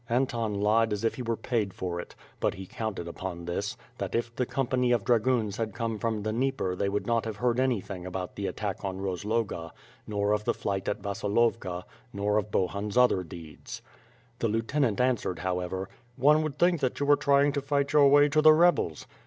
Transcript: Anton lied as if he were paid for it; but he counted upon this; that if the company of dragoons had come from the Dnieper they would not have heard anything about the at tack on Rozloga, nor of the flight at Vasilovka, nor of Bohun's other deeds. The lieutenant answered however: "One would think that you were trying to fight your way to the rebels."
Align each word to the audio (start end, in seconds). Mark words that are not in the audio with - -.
Anton 0.09 0.55
lied 0.55 0.93
as 0.93 1.03
if 1.03 1.13
he 1.13 1.21
were 1.21 1.35
paid 1.37 1.75
for 1.75 1.99
it; 1.99 2.15
but 2.39 2.55
he 2.55 2.65
counted 2.65 3.07
upon 3.07 3.45
this; 3.45 3.77
that 3.99 4.15
if 4.15 4.35
the 4.35 4.47
company 4.47 4.91
of 4.91 5.03
dragoons 5.03 5.57
had 5.57 5.75
come 5.75 5.99
from 5.99 6.23
the 6.23 6.31
Dnieper 6.31 6.75
they 6.75 6.89
would 6.89 7.05
not 7.05 7.23
have 7.25 7.35
heard 7.35 7.59
anything 7.59 8.03
about 8.03 8.35
the 8.35 8.47
at 8.47 8.57
tack 8.57 8.83
on 8.83 8.97
Rozloga, 8.99 9.71
nor 10.07 10.31
of 10.31 10.43
the 10.43 10.55
flight 10.55 10.89
at 10.89 11.03
Vasilovka, 11.03 11.83
nor 12.13 12.39
of 12.39 12.49
Bohun's 12.49 12.97
other 12.97 13.21
deeds. 13.23 13.83
The 14.39 14.47
lieutenant 14.47 14.99
answered 14.99 15.37
however: 15.37 15.87
"One 16.15 16.41
would 16.41 16.57
think 16.57 16.79
that 16.79 16.99
you 16.99 17.05
were 17.05 17.15
trying 17.15 17.51
to 17.51 17.61
fight 17.61 17.93
your 17.93 18.07
way 18.09 18.27
to 18.29 18.41
the 18.41 18.53
rebels." 18.53 19.05